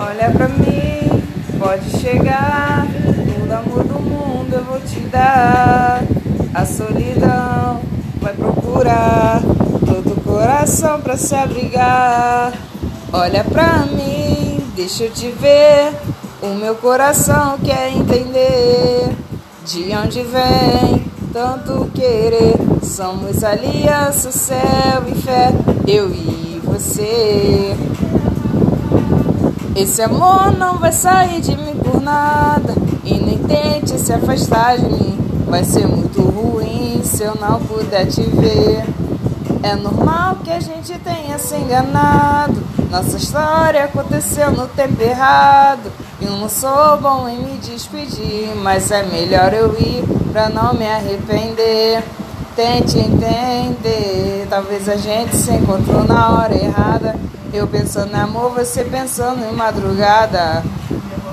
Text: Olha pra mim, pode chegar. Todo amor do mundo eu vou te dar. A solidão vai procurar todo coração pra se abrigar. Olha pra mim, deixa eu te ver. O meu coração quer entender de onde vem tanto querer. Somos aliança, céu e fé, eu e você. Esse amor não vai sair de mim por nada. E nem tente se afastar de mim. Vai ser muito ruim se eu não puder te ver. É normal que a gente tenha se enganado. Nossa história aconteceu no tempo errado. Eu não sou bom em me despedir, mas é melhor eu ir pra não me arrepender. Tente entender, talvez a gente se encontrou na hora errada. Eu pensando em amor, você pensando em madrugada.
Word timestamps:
Olha 0.00 0.30
pra 0.30 0.46
mim, 0.48 1.22
pode 1.58 1.90
chegar. 1.98 2.86
Todo 3.26 3.52
amor 3.52 3.82
do 3.82 3.98
mundo 3.98 4.54
eu 4.54 4.64
vou 4.64 4.78
te 4.80 5.00
dar. 5.00 6.04
A 6.54 6.64
solidão 6.64 7.80
vai 8.20 8.32
procurar 8.32 9.40
todo 9.84 10.22
coração 10.22 11.00
pra 11.00 11.16
se 11.16 11.34
abrigar. 11.34 12.52
Olha 13.12 13.42
pra 13.42 13.86
mim, 13.86 14.64
deixa 14.76 15.04
eu 15.04 15.10
te 15.10 15.30
ver. 15.32 15.92
O 16.40 16.54
meu 16.54 16.76
coração 16.76 17.58
quer 17.58 17.90
entender 17.90 19.10
de 19.66 19.92
onde 19.96 20.22
vem 20.22 21.04
tanto 21.32 21.90
querer. 21.92 22.54
Somos 22.84 23.42
aliança, 23.42 24.30
céu 24.30 25.02
e 25.08 25.14
fé, 25.20 25.52
eu 25.88 26.08
e 26.10 26.60
você. 26.64 27.47
Esse 29.78 30.02
amor 30.02 30.50
não 30.58 30.76
vai 30.76 30.90
sair 30.90 31.40
de 31.40 31.56
mim 31.56 31.76
por 31.76 32.02
nada. 32.02 32.74
E 33.04 33.14
nem 33.14 33.38
tente 33.38 33.96
se 33.96 34.12
afastar 34.12 34.76
de 34.76 34.84
mim. 34.86 35.16
Vai 35.46 35.62
ser 35.62 35.86
muito 35.86 36.20
ruim 36.20 37.00
se 37.04 37.22
eu 37.22 37.36
não 37.36 37.60
puder 37.60 38.06
te 38.06 38.22
ver. 38.22 38.84
É 39.62 39.76
normal 39.76 40.38
que 40.42 40.50
a 40.50 40.58
gente 40.58 40.98
tenha 40.98 41.38
se 41.38 41.54
enganado. 41.54 42.60
Nossa 42.90 43.16
história 43.16 43.84
aconteceu 43.84 44.50
no 44.50 44.66
tempo 44.66 45.00
errado. 45.00 45.92
Eu 46.20 46.32
não 46.32 46.48
sou 46.48 47.00
bom 47.00 47.28
em 47.28 47.38
me 47.38 47.56
despedir, 47.58 48.52
mas 48.56 48.90
é 48.90 49.04
melhor 49.04 49.54
eu 49.54 49.72
ir 49.78 50.02
pra 50.32 50.48
não 50.48 50.74
me 50.74 50.88
arrepender. 50.88 52.02
Tente 52.56 52.98
entender, 52.98 54.44
talvez 54.50 54.88
a 54.88 54.96
gente 54.96 55.36
se 55.36 55.52
encontrou 55.52 56.02
na 56.02 56.30
hora 56.30 56.56
errada. 56.56 57.14
Eu 57.52 57.66
pensando 57.66 58.14
em 58.14 58.20
amor, 58.20 58.50
você 58.50 58.84
pensando 58.84 59.42
em 59.42 59.52
madrugada. 59.52 60.62